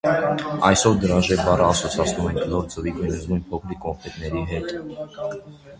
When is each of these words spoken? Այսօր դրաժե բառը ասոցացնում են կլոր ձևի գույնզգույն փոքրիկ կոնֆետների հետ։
Այսօր 0.69 0.95
դրաժե 1.03 1.37
բառը 1.41 1.67
ասոցացնում 1.73 2.31
են 2.31 2.41
կլոր 2.41 2.67
ձևի 2.73 2.95
գույնզգույն 2.97 3.45
փոքրիկ 3.53 3.83
կոնֆետների 3.87 4.45
հետ։ 4.55 4.77